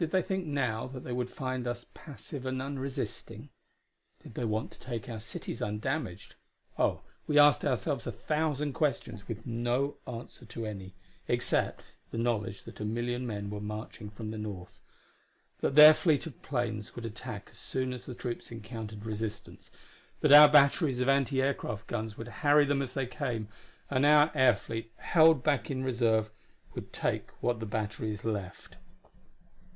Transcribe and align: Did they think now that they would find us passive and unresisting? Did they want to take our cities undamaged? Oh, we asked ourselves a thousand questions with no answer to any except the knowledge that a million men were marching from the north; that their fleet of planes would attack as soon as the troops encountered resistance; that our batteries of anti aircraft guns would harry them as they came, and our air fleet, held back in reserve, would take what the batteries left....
Did 0.00 0.12
they 0.12 0.22
think 0.22 0.46
now 0.46 0.86
that 0.86 1.04
they 1.04 1.12
would 1.12 1.28
find 1.28 1.66
us 1.66 1.84
passive 1.92 2.46
and 2.46 2.62
unresisting? 2.62 3.50
Did 4.22 4.32
they 4.32 4.46
want 4.46 4.70
to 4.70 4.80
take 4.80 5.10
our 5.10 5.20
cities 5.20 5.60
undamaged? 5.60 6.36
Oh, 6.78 7.02
we 7.26 7.38
asked 7.38 7.66
ourselves 7.66 8.06
a 8.06 8.10
thousand 8.12 8.72
questions 8.72 9.28
with 9.28 9.44
no 9.44 9.98
answer 10.06 10.46
to 10.46 10.64
any 10.64 10.94
except 11.28 11.82
the 12.12 12.16
knowledge 12.16 12.64
that 12.64 12.80
a 12.80 12.84
million 12.86 13.26
men 13.26 13.50
were 13.50 13.60
marching 13.60 14.08
from 14.08 14.30
the 14.30 14.38
north; 14.38 14.78
that 15.60 15.74
their 15.74 15.92
fleet 15.92 16.24
of 16.24 16.40
planes 16.40 16.96
would 16.96 17.04
attack 17.04 17.48
as 17.50 17.58
soon 17.58 17.92
as 17.92 18.06
the 18.06 18.14
troops 18.14 18.50
encountered 18.50 19.04
resistance; 19.04 19.70
that 20.20 20.32
our 20.32 20.48
batteries 20.50 21.00
of 21.00 21.10
anti 21.10 21.42
aircraft 21.42 21.86
guns 21.88 22.16
would 22.16 22.28
harry 22.40 22.64
them 22.64 22.80
as 22.80 22.94
they 22.94 23.04
came, 23.06 23.48
and 23.90 24.06
our 24.06 24.30
air 24.34 24.56
fleet, 24.56 24.94
held 24.96 25.42
back 25.44 25.70
in 25.70 25.84
reserve, 25.84 26.30
would 26.72 26.90
take 26.90 27.28
what 27.42 27.60
the 27.60 27.66
batteries 27.66 28.24
left.... 28.24 28.76